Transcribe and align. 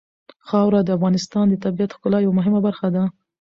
خاوره 0.47 0.79
د 0.83 0.89
افغانستان 0.97 1.45
د 1.49 1.55
طبیعت 1.63 1.89
د 1.91 1.95
ښکلا 1.95 2.19
یوه 2.25 2.37
مهمه 2.39 2.59
برخه 2.67 2.87
ده. 2.95 3.03